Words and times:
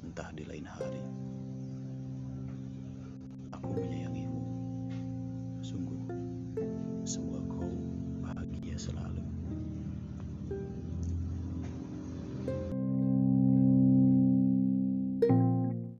Entah 0.02 0.34
di 0.34 0.42
lain 0.42 0.66
hari 0.66 1.25